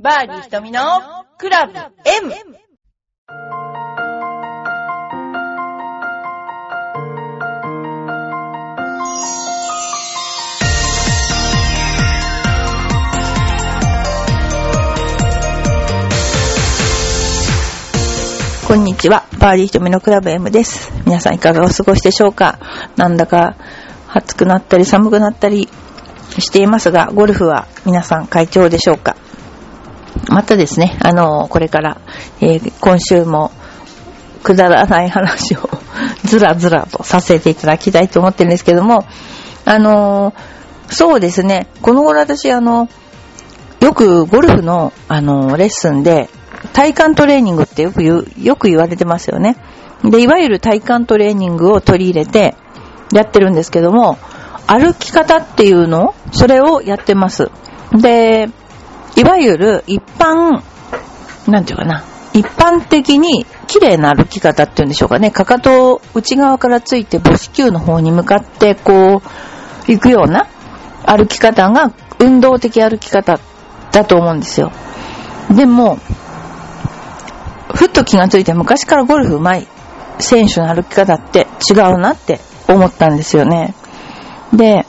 [0.00, 0.80] バーディー瞳の
[1.38, 1.90] クラブ M!
[18.68, 19.26] こんにちは。
[19.40, 20.92] バーディー瞳のクラブ M です。
[21.06, 22.60] 皆さんいかがお過ごしでしょうか？
[22.94, 23.56] なんだか
[24.06, 25.68] 暑くなったり寒くなったり
[26.38, 29.16] していますが、ゴルフは皆さん快調でしょうか？
[30.28, 32.00] またですね、あの、これから、
[32.40, 33.50] えー今週も
[34.42, 35.68] くだらない話を
[36.24, 39.04] ずらずらとさせていただきたいと思ってるんですけども、
[39.64, 40.32] あの、
[40.88, 42.88] そうですね、この頃私、あの、
[43.80, 46.28] よくゴルフの、あの、レッスンで、
[46.72, 49.56] 体幹トレーニングってよく言う、よく言われてますよね。
[50.04, 52.54] で、いわゆる体幹トレーニングを取り入れて
[53.12, 54.18] やってるんですけども、
[54.66, 57.50] 歩き方っていうのそれをやってます。
[57.92, 58.48] で、
[59.18, 60.62] いわゆる一般、
[61.50, 65.32] なんていうかな、一般的に綺麗な歩き方っていうんでしょうかね。
[65.32, 70.46] かかとを内側からついて母子球の方に向かってこう、行くような
[71.04, 73.40] 歩き方が運動的歩き方
[73.90, 74.70] だと思うんですよ。
[75.50, 75.98] でも、
[77.74, 79.68] ふっと気がついて昔からゴルフ上手い
[80.20, 82.38] 選手の歩き方って違うなって
[82.68, 83.74] 思ったんですよね。
[84.52, 84.86] で、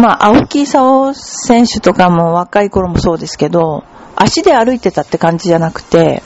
[0.00, 3.84] まあ、青木功選手とかも若い頃もそうですけど、
[4.16, 6.22] 足で歩いてたって感じじゃなくて、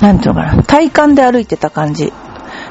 [0.00, 2.12] なんていうのかな、体幹で歩いてた感じ。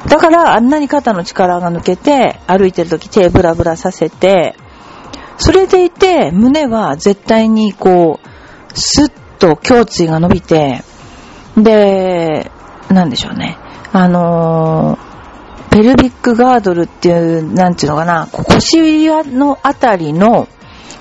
[0.08, 4.56] だからあんなに肩の力が抜けて、歩いてる時手ブラブラさせて、
[5.36, 10.82] それでいて胸は絶対にこう、スッと胸椎が伸びて、
[11.56, 12.50] で、
[12.88, 13.56] なんでしょうね。
[13.92, 15.13] あのー
[15.70, 20.48] ペルビックガードルっていう、なんていうのかな、腰のあたりの、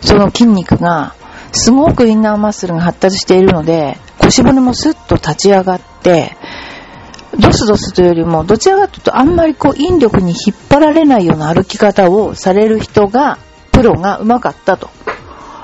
[0.01, 1.13] その筋肉が、
[1.51, 6.35] すごくインナーマッスルが発達しているので、腰骨もスッと立ち上がって、
[7.39, 13.37] ドスドスというよりも、どちらかというとあんまりこう引力に引っ張られないような歩き方をされる人が、
[13.71, 14.89] プロが上手かったと。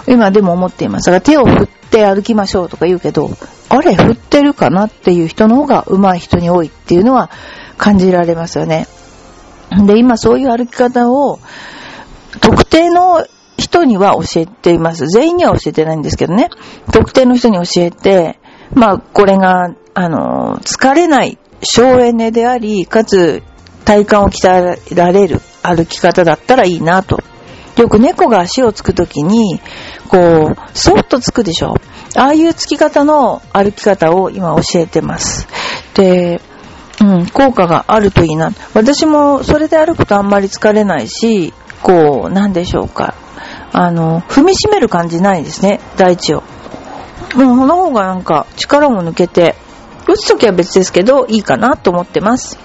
[0.07, 1.11] 今でも思っています。
[1.11, 3.29] だから手を振って歩きましょうとか言うけど、
[3.69, 7.29] あれ振ってるかなっていう人の方が上手い人に多いっていうのは
[7.79, 8.85] 感じられますよね。
[9.87, 11.39] で、今そういう歩き方を
[12.41, 13.25] 特定の
[13.57, 15.07] 人には教えています。
[15.07, 16.49] 全員には教えてないんですけどね。
[16.91, 18.39] 特定の人に教えて、
[18.73, 23.43] まあ、これが、あの、疲れない省エネであり、かつ
[23.85, 27.21] 体幹を鍛えられる歩き方だったらいいなと。
[27.77, 29.59] よく猫が足をつくときに、
[30.09, 31.75] こう、そっとつくでしょ。
[32.15, 35.47] ああいうつき方の歩き方を今教えてます。
[35.93, 36.41] で、
[37.01, 38.51] うん、効果があるといいな。
[38.73, 43.15] 私もそれで歩くとあんまり疲れないし、こう、なんでしょうか。
[43.71, 46.43] あの、踏みしめる感じないですね、大地を。
[47.35, 49.55] もうその方がなんか力も抜けて、
[50.07, 52.57] 打つときは別ですけど、いいかなと思ってます。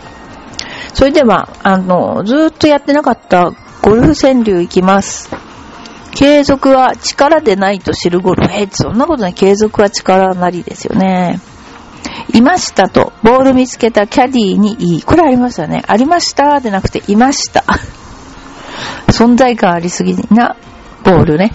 [0.94, 3.52] それでは、あの、ずっとやってなかった
[3.82, 5.30] ゴルフ川柳いきます。
[6.12, 8.54] 継続は力でないと知るゴルフ。
[8.54, 9.34] え、そんなことない。
[9.34, 11.40] 継続は力なりですよね。
[12.34, 15.02] いましたと、ボール見つけたキャディーにいい。
[15.02, 15.84] これありましたね。
[15.86, 17.64] ありましたでなくて、いました。
[19.06, 20.56] 存在感ありすぎな
[21.04, 21.52] ボールね。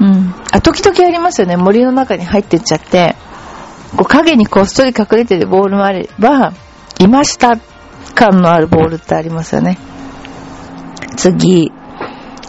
[0.00, 0.34] うん。
[0.50, 1.56] あ、時々ありますよね。
[1.56, 3.14] 森の中に入ってっちゃって、
[3.96, 6.52] こう影にこっそり隠れてるボールもあれば、
[6.98, 7.56] いました
[8.16, 9.78] 感のあるボールってありますよね。
[11.16, 11.70] 次。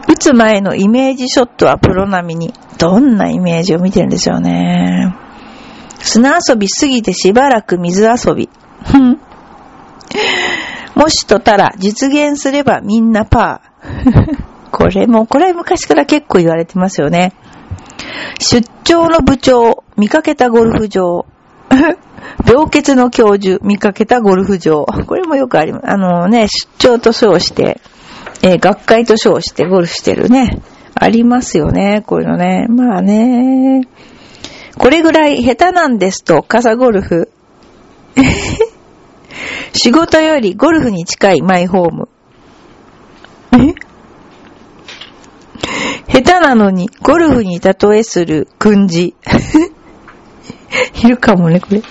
[0.08, 2.54] 打つ前のイメージショットはプロ並みに。
[2.80, 5.16] どんなイメージを見てるんでしょうね。
[6.04, 8.50] 砂遊びすぎてしばらく水遊び。
[10.96, 14.44] もしとたら実現すればみんなパー。
[14.72, 17.34] これも、これは昔から結構言われてますよね。
[18.40, 21.26] 出張の部長、見かけたゴルフ場。
[22.46, 24.86] 病欠の教授、見かけたゴルフ場。
[25.06, 25.90] これもよくあります。
[25.90, 27.80] あのね、出張と称して、
[28.42, 30.60] えー学会と称してゴルフしてるね。
[30.96, 32.66] ありますよね、こういうのね。
[32.68, 33.88] まあね。
[34.78, 37.30] これぐらい下手なんですと、傘ゴルフ。
[39.74, 42.10] 仕事よりゴルフに近いマイホーム。
[43.54, 43.74] え？
[46.12, 49.14] 下手なのにゴルフに例えする訓示。
[51.04, 51.82] いるかもね、これ。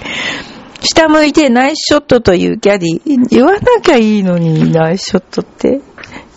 [0.81, 3.27] 下向いてナイスショットというキャディ。
[3.29, 5.81] 言わなきゃいいのに、ナイスショットって。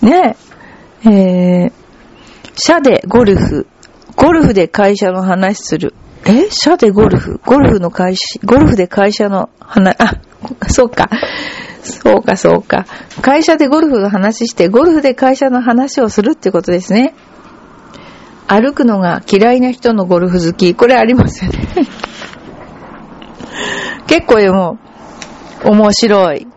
[0.01, 0.38] ね
[1.03, 1.09] え。
[1.09, 1.71] えー、
[2.56, 3.68] 社でゴルフ。
[4.15, 5.94] ゴルフで会社の話する。
[6.27, 7.39] え社でゴルフ？
[7.45, 10.19] ゴルフの会社、ゴルフで会社の話、あ、
[10.68, 11.10] そうか。
[11.83, 12.86] そうか、そうか。
[13.22, 17.13] 会社でゴルフの話して、ゴルフで会社の話をするってことですね。
[18.48, 20.74] 歩くのが嫌いな人のゴルフ好き。
[20.74, 21.60] これありますよね。
[24.07, 24.80] 結構でも、
[25.63, 26.48] 面白い。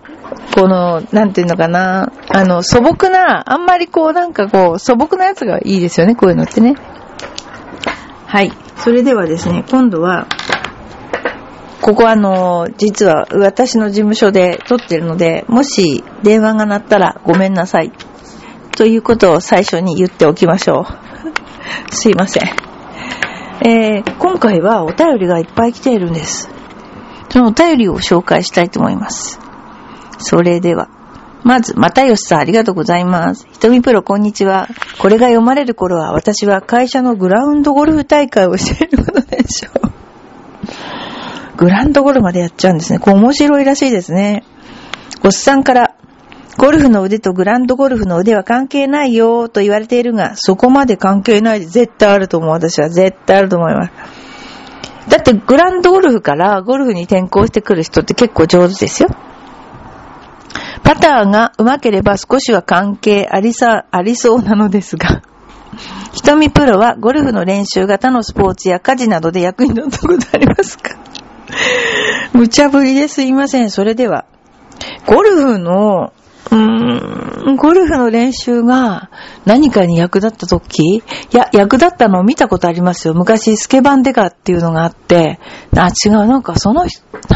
[0.54, 2.10] この、なんていうのかな。
[2.28, 6.74] あの、素朴な、あんまりこう、なんかこう、素朴なやつがいいですよね、こういうのってね。
[8.26, 8.52] はい。
[8.78, 10.26] それではですね、今度は、
[11.80, 17.92] ここあの、実は私の事務所で撮ってるので、もし電話が鳴ったらごめんなさい。
[18.76, 20.86] ということを最初に言っておきましょ
[21.90, 21.90] う。
[21.94, 22.42] すいません。
[23.66, 26.48] えー、今回はお便りがいっぱい来ているんです。
[27.30, 29.40] そのお便りを紹介したいと思います。
[30.18, 30.88] それでは。
[31.44, 33.46] まず、またよしさんありがとうございます。
[33.52, 34.68] ひとみプロこんにちは。
[34.98, 39.88] これが読まれる頃は私は会社のグラウンドゴルフ大会をしていることでしょう。
[41.56, 42.98] グラウンドゴルフまでやっちゃうんですね。
[42.98, 44.44] こう面白いらしいですね。
[45.24, 45.94] おっさんから、
[46.56, 52.50] ゴルフの腕とグラウンドゴルフの腕は関係ないよと言われているが、そこまで関係ないで絶対あると思う。
[52.50, 53.92] 私は絶対あると思います。
[55.08, 59.08] だってグランドゴルフからゴルフに転向してくる人って結構上手ですよ。
[60.82, 65.22] パターが上手ければ少しは関係ありさ、ありそうなのですが、
[66.12, 70.96] 瞳プロはゴルフの練習型のスポーツや家事などで役に立ったことありますか？
[72.32, 73.70] 無茶ぶりですいません。
[73.70, 74.24] それでは、
[75.06, 76.12] ゴルフの、
[76.50, 79.10] うーん、ゴルフの練習が
[79.44, 80.96] 何かに役立った時？
[80.96, 81.02] い
[81.32, 83.14] や、役立ったのを見たことありますよ。
[83.14, 85.38] 昔、スケバンデカっていうのがあって、
[85.76, 86.86] あ、違う、なんかその、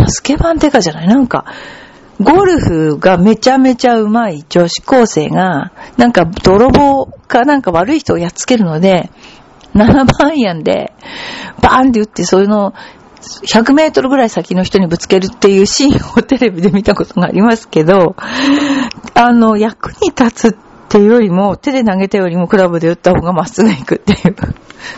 [0.07, 1.45] スケバンデカじゃないなんか、
[2.23, 9.11] ゴルフがめちゃめちゃ上手い女子高生が、なんか泥棒かなんか悪い人をやっつけるので、
[9.75, 10.93] 7番アイアンで、
[11.61, 12.75] バーンって打って、そういうの
[13.23, 18.17] 100メートルぐらい先の人にぶつけるっていうシーンをテレビで見たことがありますけど、
[19.15, 20.59] あの、役に立つっ
[20.89, 24.37] ていうよりも、手で投げたよりもクラブで打った方がまっすぐ行くっていう。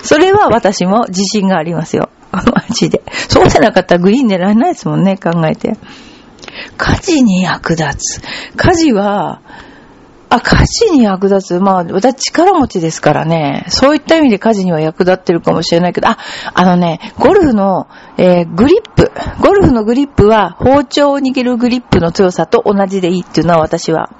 [0.02, 2.08] それは私も自信がありますよ。
[2.32, 3.02] マジで。
[3.28, 5.76] そうじゃなかったらグリーン狙えないですもんね、考えて。
[6.76, 8.22] 家事に役立つ。
[8.56, 9.40] 家事は、
[10.28, 11.60] あ、家事に役立つ。
[11.60, 13.64] まあ、私力持ちですからね。
[13.68, 16.18] そういった意味で家事には役立ってるかもしれないけど、あ、
[16.54, 17.86] あのね、ゴルフの、
[18.16, 19.12] えー、グリップ。
[19.40, 24.10] ゴルフのグリップは包丁を握るグリップの強さと同じでいいっていうのは私は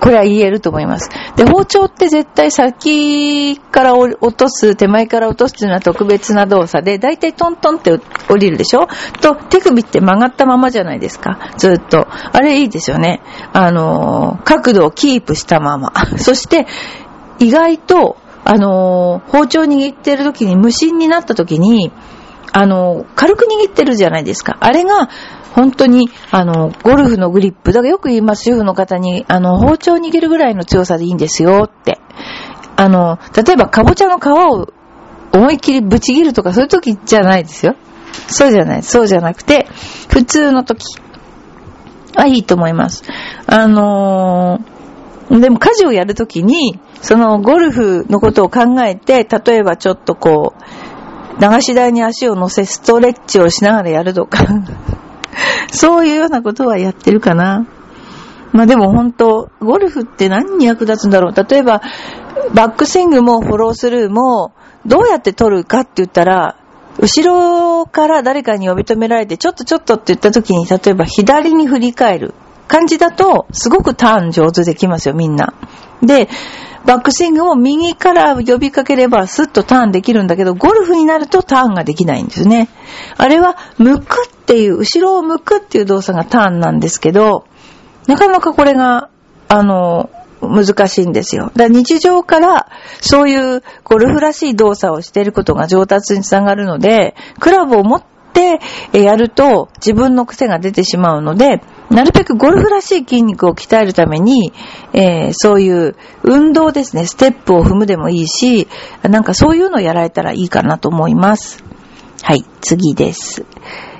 [0.00, 1.10] これは言えると思います。
[1.36, 7.98] で、包丁って絶対先から落とす、手前から落とすっていうのは特別な動作で、だいたいトントンって
[8.28, 8.88] 降りるでしょ？
[9.20, 11.38] と、手首って曲がったままじゃないですか。
[11.56, 12.06] ずっと。
[12.32, 13.22] あれいいですよね。
[13.52, 15.92] あのー、角度をキープしたまま。
[16.18, 16.66] そして、
[17.38, 21.92] 意外と、あのー、包丁握ってる時に無心になった時に、
[22.52, 24.56] あのー、軽く握ってるじゃないですか。
[24.60, 25.08] あれが、
[25.56, 31.98] 本当に、あの、ゴルフのグリップ、だからよく言います、主婦の方に、あの、包丁握るぐらいの強さでいいんですよって。
[32.76, 34.68] あの、例えば、かぼちゃの皮を
[35.32, 37.74] 思いっきりぶち切るとか、そういう時じゃないですよ。
[38.28, 38.82] そうじゃない。
[38.82, 39.66] そうじゃなくて、
[40.10, 40.84] 普通の時
[42.14, 43.04] はいいと思います。
[43.46, 54.44] あのー、でも家事をやるときに、そのゴルフのことを考えて、例えばちょっとこう、流し台に足を乗せストレッチをしながらやるとか
[55.70, 57.66] そういうようなことはやってるかな。
[58.52, 61.34] まあでも本当、ゴルフって何に役立つんだろう。
[61.34, 61.82] 例えば、
[62.54, 64.52] バックスイングもフォロースルーも、
[64.86, 66.56] どうやって取るかって言ったら、
[66.98, 72.34] 後ろから誰かに呼び止められて、ちょっとちょっとって言った時に、例えば左に振り返る
[72.68, 75.52] 感じだと、すごくターン上手できますよ、みんな。
[76.02, 76.28] で、
[76.86, 82.68] バックスイングを右から呼びかければスッとターンできるんだけど、ゴルフになるとターンができないんですね。
[83.16, 87.44] あれは、向くっていう、後ろを向くっていう動作がターンなんですけど、
[88.06, 89.10] なかなかこれが、
[89.48, 91.50] あの、難しいんですよ。
[91.56, 92.68] だ日常から
[93.00, 98.02] そういうゴルフらしい動作をしていることが上達につながるので、クラブを持っ
[98.32, 98.60] て
[98.92, 104.52] やると自分の癖が出てしまうので、なるべくゴルフらしい筋肉を鍛えるために、
[104.92, 108.68] えー、そういう運動ですね、ステップを踏むでもいいし、
[109.02, 111.64] なんかそういうのをやられたらいいかなと思います。
[112.22, 113.44] はい、次です。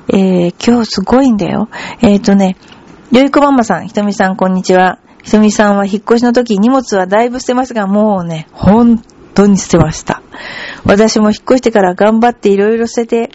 [0.09, 1.69] えー、今日すごいんだよ。
[2.01, 2.57] えっ、ー、とね、
[3.13, 4.99] よいこママさん、ひとみさん、こんにちは。
[5.23, 9.03] ひとみさんは引っ越しの時荷物はだいぶ捨てますが、もうね、本
[9.35, 10.23] 当に捨てました。
[10.85, 13.31] 私も引っ越してから頑張っていろいろ捨てて、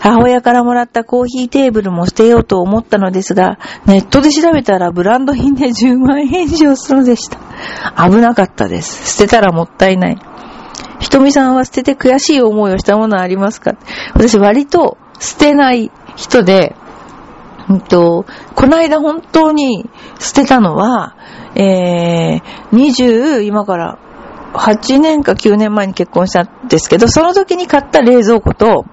[0.00, 7.38] 母親からもらったコーヒーテーブルも捨てようと思ったのですが、ネットで調べたらブランド品で10万円以上するのでした。
[8.08, 9.18] 危なかったです。
[9.18, 10.18] 捨てたらもったいない。
[11.00, 13.74] ひとみさんは捨てて悔しい思いをしたものはありますか？
[14.14, 16.74] 私割と捨てない人で、
[17.68, 19.88] うんと、この間本当に
[20.18, 21.14] 捨てたのは、
[21.54, 22.42] えー、
[22.72, 23.98] 20、今から
[24.54, 28.86] 8年か9年前に結婚したんですけど、その時に買った冷蔵庫と、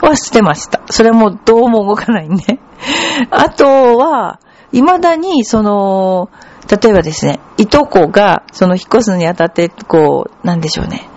[0.00, 0.80] は捨てました。
[0.90, 2.58] それもどうも動かないんで。
[3.30, 4.40] あとは、
[4.72, 6.30] 未だに、その、
[6.68, 11.08] 例えばですね、いとこが、その引っ越すにあたって、こう、なんでしょうね。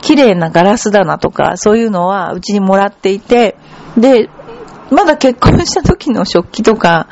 [0.00, 3.56] 綺麗なガラス棚とか、そういうのはうちにもらっていて、
[3.96, 4.30] で、
[4.90, 7.08] まだ結婚した時の食器とか、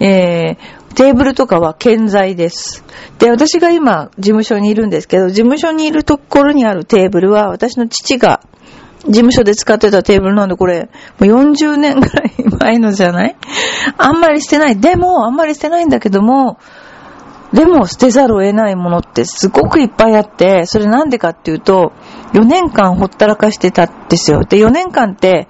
[0.00, 2.84] えー、テーブルとかは健在です。
[3.18, 8.40] で、私が今、事務所にいるんですけど、事務所にいるところにあるテーブルは、私の父が
[9.06, 13.36] 事務所で使ってたテーブルなんで、これ、もう40年ぐらい前のじゃない？
[13.96, 14.78] あんまり捨てない。
[14.78, 16.58] でも、あんまり捨てないんだけども、
[17.52, 21.92] でも捨てざるを得ないものってすごくいっぱいあって、それなんでかっていうと、
[22.34, 24.44] 4年間ほったらかしてたんですよ。
[24.44, 25.48] で、4年間って、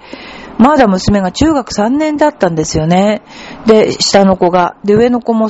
[0.57, 3.21] まだ娘が中学3年だったんですよね。
[3.67, 4.75] で、下の子が。
[4.83, 5.49] で、上の子も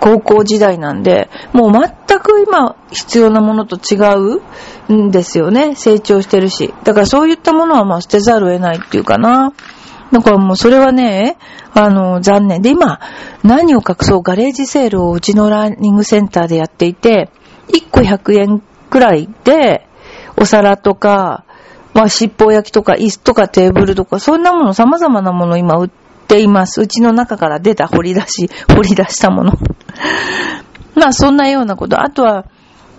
[0.00, 1.82] 高校時代なんで、もう全
[2.24, 3.98] く今必要なものと違
[4.88, 5.76] うんですよね。
[5.76, 6.72] 成長してるし。
[6.82, 9.52] だからそういったものはまあ捨てざるを得ないっていうかな。
[10.10, 11.36] だからもうそれはね、
[11.74, 12.62] あの、残念。
[12.62, 13.00] で、今、
[13.42, 17.30] 何を隠そうガレージセールをうちのラーニングセンターでやっていて、
[17.68, 19.86] 1個100円くらいで、
[20.36, 21.44] お皿とか、
[21.92, 25.90] まあ、尻尾焼きとか、椅子とかテーブルとか、そんなもの、様々なもの今売っ
[26.28, 26.80] ています。
[26.80, 29.52] うちの中から出た掘り出し、掘り出したもの。
[30.94, 32.00] まあ、そんなようなこと。
[32.00, 32.46] あとは、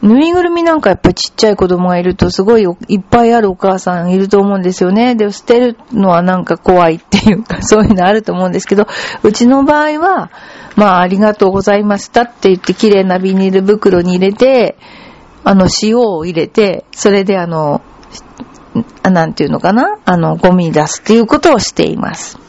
[0.02, 5.16] ぬいぐるみなんかやっぱちっちゃい子供がいるとすごいいっぱいあるお母さんいると思うんですよね。
[5.16, 8.88] で、捨てるのはなんか怖いっていうか、 そういうのあると思うんですけど、
[9.24, 10.30] うちの場合は、
[10.76, 14.78] まあ、ありがとうございましたって言って綺麗なビニール袋に入れて、
[15.44, 17.82] あの、塩を入れて、それであの、
[19.04, 19.98] なんていうのかな？
[20.06, 22.45] あの、ゴミ出すっていうことをしています。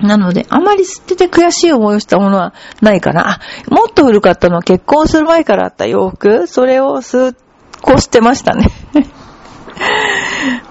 [0.00, 3.30] なので、あまり捨てて悔しい思いをしたものはないかな。
[3.30, 6.46] あ、もっと古かったのは結婚する前からあった洋服？
[6.46, 7.32] それをすっ
[7.80, 8.68] こ捨てましたね。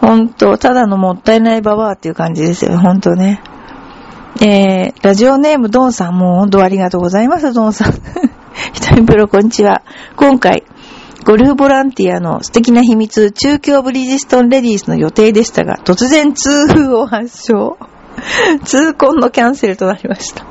[0.01, 2.77] ほんと、ただのもったいないババアっていう感じですよ。
[2.77, 3.41] ほんとね。
[4.41, 7.93] えー、ラジオネームドンさん、もうほんとありがとうございます、ドンさん。
[8.73, 9.83] ひとみプロ、こんにちは。
[10.15, 10.63] 今回、
[11.25, 17.77] ゴルフボランティアの素敵な秘密、中京ブリヂストンレディースの予定でしたが、突然痛風を発症。
[18.63, 20.45] 痛恨のキャンセルとなりました。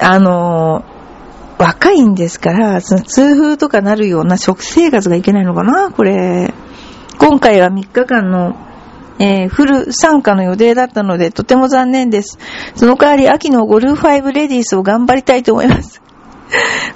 [0.00, 6.52] あのー、若いんですから、その痛風とかなるような食生活がいけないのかなこれ。
[7.18, 8.56] 今回は3日間の、
[9.18, 12.38] えー、フル参加の予定だったので、とても残念です。
[12.74, 16.02] その代わり、秋のゴルフ5レディースを頑張りたいと思います。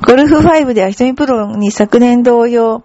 [0.07, 2.83] ゴルフ5では瞳プロに昨年同様、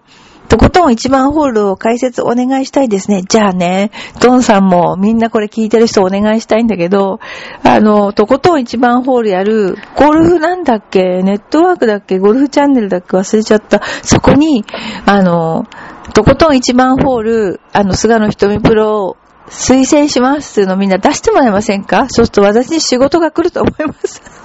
[0.54, 3.24] とことん一番ホールを解説お願いしたいですね。
[3.28, 3.90] じゃあね、
[4.22, 7.20] ドンさんもみんなこれ聞いてる人お願いしたいんだけど、
[7.64, 11.24] あの、とことん一番ホールやる、ゴルフなんだっけ？
[11.24, 12.20] ネットワークだっけ？
[12.20, 13.18] ゴルフチャンネルだっけ？
[13.18, 13.82] 忘れちゃった。
[14.04, 14.64] そこに、
[15.08, 15.66] あの、
[16.14, 19.18] とことん一番ホール、あの、菅野瞳プロ
[19.48, 22.06] 推薦しますっていうのをみんな出してもらえませんか？
[22.10, 24.43] そうすると私に仕事が来ると思います。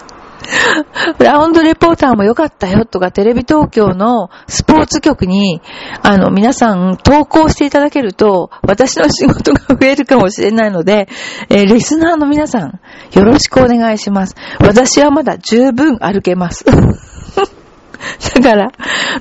[1.19, 5.61] ラウンドレポーターも良かったよとか、テレビ東京のスポーツ局に、
[6.03, 11.09] あの、皆さん投稿していただけると、私の仕事が増えるかもしれないので、
[11.51, 12.81] えー、リスナーの皆さん、
[13.13, 14.37] よろしくお願いします。
[14.61, 16.65] 私はまだ十分歩けます。
[18.35, 18.73] だから、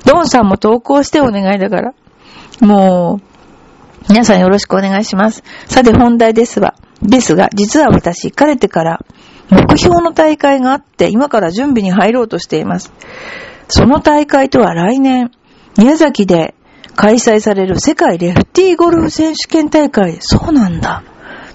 [0.04, 1.94] ドンさんも投稿してお願いだから。
[2.60, 3.28] もう、
[4.08, 5.42] 皆さんよろしくお願いします。
[5.66, 6.74] さて本題ですわ。
[7.02, 9.04] ですが、実は私、かれてから、
[9.50, 12.92] 目標の大会があって、今から準備に入ろうとしています。
[13.68, 15.30] その大会とは来年、
[15.76, 16.54] 宮崎で
[16.96, 20.18] 開催される世界レフティーゴルフ選手権大会。
[20.20, 21.02] そうなんだ。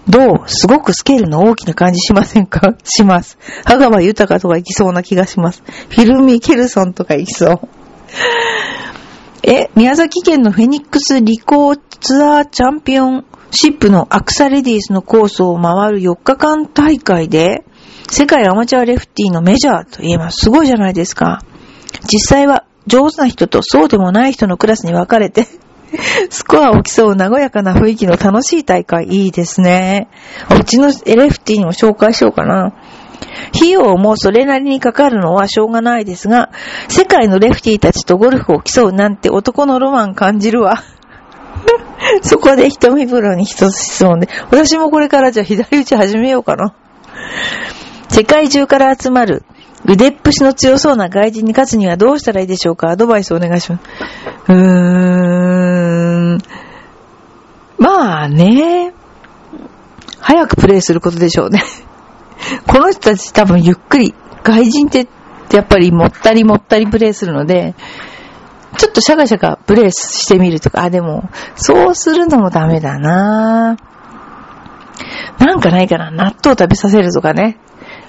[0.08, 0.48] どう？
[0.48, 2.76] すごくスケールの大きな感じしませんか？
[2.84, 3.38] します。
[3.66, 5.64] 羽川豊とか行きそうな気がします。
[5.90, 7.60] フィルミ・ケルソンとか行きそう。
[9.44, 17.66] え、宮崎県のフェニックスリコーツアーチャンピオンシップのアクサレディースのコースを回る4日間大会で、
[18.10, 20.50] 世界アマチュアレフティのメジャーと言えます。
[20.50, 21.42] ごいじゃないですか。
[22.12, 25.48] 実際は上手な人とそうでもない人のクラスに分かれて
[26.30, 30.08] スコアを競う和やかな雰囲気の楽しい大会、いいですね。
[30.60, 32.74] うちのエレフティにも紹介しようかな。
[33.56, 36.50] 費用もそれなりにかかるのはしょうがないですが、
[36.88, 40.84] 世界のレフティーたちとゴルフを競うなんて男のロマン感じるわ。
[42.22, 46.74] そこで瞳風呂に一つ質問で、私もこれからじゃあ左打ち始めようかな。
[48.14, 49.44] 世界中から集まる
[49.86, 52.90] 腕っぷしの強そうな外人に勝つにはどうしたらいいでしょうか？
[52.90, 53.84] アドバイスお願いします。
[54.50, 56.38] うーん。
[57.80, 58.94] まあね。
[60.20, 61.64] 早くプレイすることでしょうね。
[62.68, 65.08] この人たち多分ゆっくり、外人って
[65.52, 67.74] やっぱりもったりもったりプレイするので、
[68.78, 73.76] ちょっとシャカシャカプレイしてみるとか、あ、でも、そうするのもダメだな
[75.40, 76.12] なんかないかな？
[76.12, 77.58] 納豆食べさせるとかね。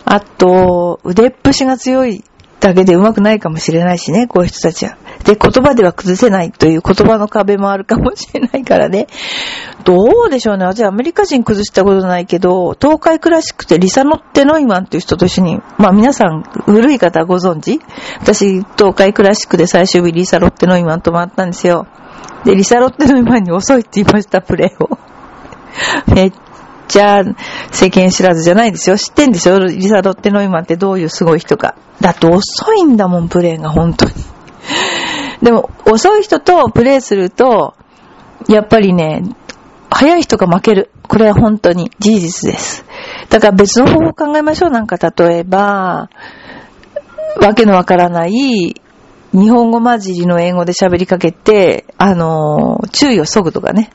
[0.05, 2.25] あと、腕っぷしが強い
[2.61, 4.97] だけで上手くないかもしれないしね、こういう人たちは。
[5.25, 9.07] で、言葉では崩せないという言葉の壁もあるかもしれないからね。
[9.85, 10.65] どうでしょうね。
[10.65, 17.81] 私アメリカ人崩したことないけど、東海クラシックってリサノッテ・ノイマンっていう人と一緒に、まあ皆さん、古い方ご存知？
[18.21, 21.87] 私、東海クラシックで最終日リサロッテ・ノイマンと回ったんですよ。
[22.45, 24.99] で、リサロッテ・ノイマンに遅いって言いました、プレーを。
[26.15, 26.33] めっ
[26.89, 27.23] ちゃ
[27.71, 28.97] 世間知らずじゃないですよ。
[28.97, 29.59] 知ってんでしょ？
[29.59, 31.75] リサロッテ・ノイマンってどういうすごい人か。
[32.01, 34.13] だって遅いんだもん、プレーが、本当に。
[35.43, 37.75] でも、遅い人とプレイすると、
[38.49, 39.23] やっぱりね、
[39.91, 40.91] 早い人が負ける。
[41.07, 42.85] これは本当に事実です。
[43.29, 44.71] だから別の方法を考えましょう。
[44.71, 46.09] なんか例えば、
[47.41, 48.33] わけのわからない
[49.33, 53.91] 日本語混じりの英語で喋りかけて、あの、注意を削ぐとかね。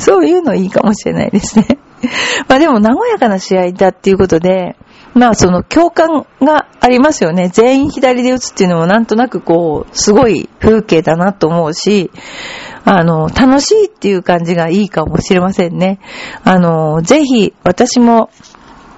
[0.00, 1.78] そういうのいいかもしれないですね。
[2.48, 4.76] まあでも和やかな試合だっていうことで、
[5.14, 7.48] まあその共感がありますよね。
[7.48, 12.10] 全員左で打つっていうのもなんとなくこう、すごい風景だなと思うし、
[12.84, 16.00] あの、楽しいっていう感じがいいかもしれませんね。
[16.44, 18.30] あの、ぜひ私も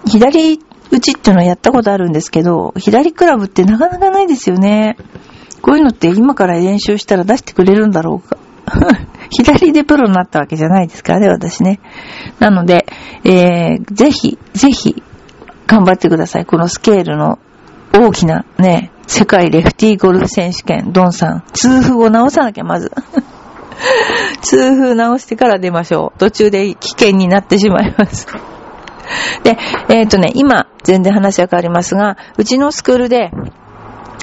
[0.07, 0.59] 左
[0.91, 4.97] 打ちっていうのはやったことあるんですけど、左クラブってなかなかないですよね。
[5.61, 8.37] こういうのって今から練習したら出してくれるんだろうか。
[9.31, 11.81] 左でプロになったわけじゃないですからね、私ね。
[12.39, 12.87] なので、
[13.25, 15.03] えー、ぜひ、ぜひ、
[15.67, 16.47] 頑張ってください。
[16.47, 17.39] このスケールの
[17.93, 21.43] 大きなね、世界レフティーゴルフ選手権、ドンさん。
[21.53, 22.93] 痛風を直さなきゃ、まず。
[24.43, 26.19] 痛風直してから出ましょう。
[26.19, 28.27] 途中で危険になってしまいます。
[29.43, 33.31] で、えっ、ー、とね、今、全然話は変わりますが、うちのスクールで、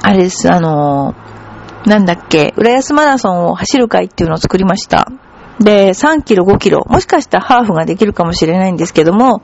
[0.01, 1.40] あれです、あのー、
[1.85, 5.11] なんだっけ、浦安マラソンを走る会っていうのを作りました。
[5.59, 9.41] で、3キロ、5キロ、もしかしたらハーフができるかもしれないんですけども、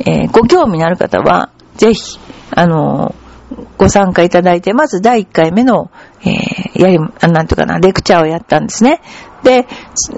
[0.00, 2.18] えー、ご興味のある方は、ぜひ、
[2.54, 3.27] あのー、
[3.76, 5.90] ご参加いただいて、まず第1回目の、
[6.22, 9.00] えー、やり、なんていうかな、レクチャーをやったんですね。
[9.42, 9.66] で、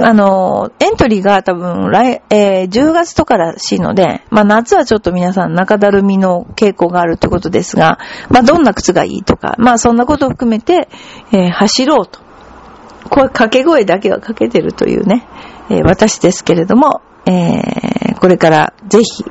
[0.01, 7.99] あの、エントリーが多分来、えー、10月とからしいので、まあ夏はちょっと皆さん中だるみの傾向があるということですが、
[8.31, 10.89] まあどんな靴がいいとか、まあそんなことを含めて、
[11.33, 12.21] えー、走ろうと。
[13.11, 15.27] これ掛け声だけはかけてるというね、
[15.69, 19.25] えー、私ですけれども、えー、これからぜひ、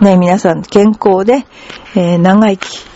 [0.00, 1.46] ね、皆さん健康で、
[1.94, 2.86] えー、長生き、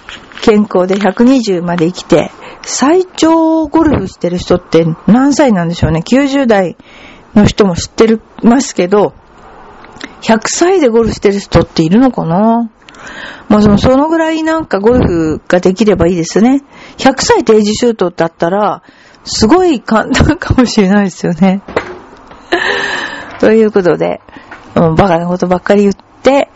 [0.42, 2.30] 健康で120まで生きて、
[2.62, 6.02] 最長ゴルフしてる人って何歳なんでしょうね。
[6.06, 6.76] 90代
[7.34, 9.14] の人も知ってるますけど、
[10.22, 12.70] 100歳でゴルフしてる人っているのかな
[13.48, 16.62] まあ、その、ぐらいなんかゴルフができればいいですね。
[16.98, 18.82] 100歳定時シュートだったら、
[19.24, 21.62] すごい簡単かもしれないですよね。
[23.40, 24.20] ということで、
[24.74, 26.48] バカなことばっかり言って、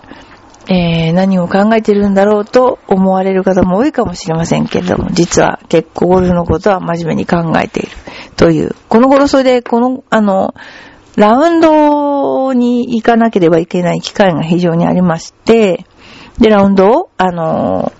[0.67, 7.91] えー、何を考えてるんだろうと思われる方も多いかもしれませんけれども、実は結構ゴルフのことは真面目に考えている
[8.37, 8.75] という。
[8.89, 10.55] この頃それで、この、あの、
[11.17, 15.85] ラウンドに行かなければいけない機会が非常にありまして、
[16.39, 17.93] で、ラウンドを、あの、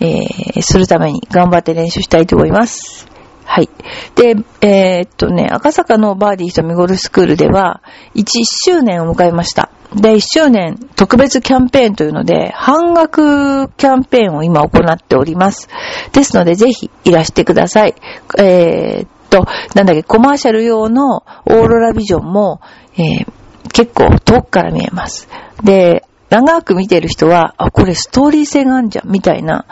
[0.00, 3.08] えー、するために頑張って練習したいと思います。
[3.44, 3.70] はい。
[4.14, 7.82] で、えー、っとね、赤坂のバーディー瞳ゴルフスクールでは、
[8.14, 9.70] 1周年を迎えました。
[9.94, 15.68] で、1周年特別キャンペーンというので、半額キャンペーンを今行っております。
[16.12, 17.94] ですので、ぜひいらしてください。
[18.38, 22.60] えー、っと、なんだっけ、コマーシャル用のオーロラビジョンも、
[22.96, 23.26] えー、
[23.72, 25.28] 結構遠くから見えます。
[25.62, 29.66] で、長く見てる人は、あ、これストーリー性があるじゃん、みたいな、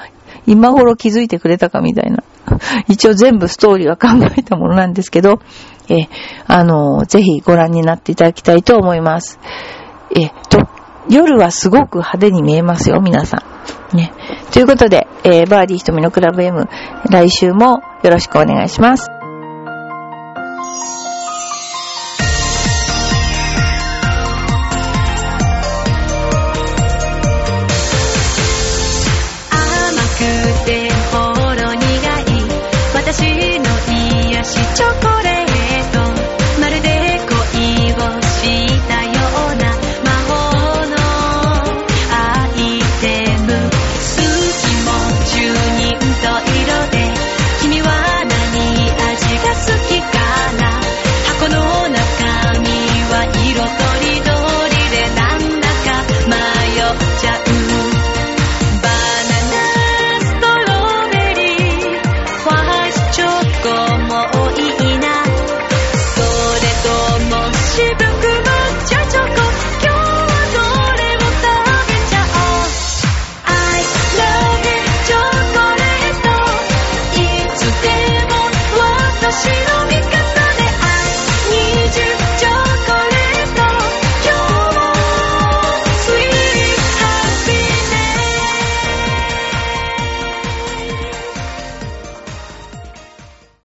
[0.46, 2.22] 今頃気づいてくれたかみたいな。
[2.88, 5.40] 一応全部ストーリーは考えたものなんですけど、
[5.88, 6.09] え
[6.46, 9.38] あの、ぜひご覧になっていただきたいと思います。
[10.14, 10.68] えと、
[11.09, 13.42] 夜はすごく派手に見えますよ、皆さ
[13.92, 13.96] ん。
[13.96, 14.12] ね。
[14.53, 16.68] ということで、えー、バーディー瞳のクラブ M、
[17.11, 19.13] 来週もよろしくお願いします。